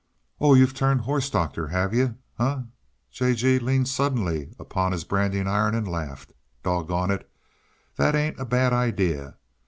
[0.39, 0.55] "Oh.
[0.55, 2.15] You've turned horse doctor, have yuh?"
[3.11, 3.35] J.
[3.35, 3.59] G.
[3.59, 6.33] leaned suddenly upon his branding iron and laughed.
[6.63, 7.29] "Doggone it,
[7.97, 9.37] that ain't a bad idea.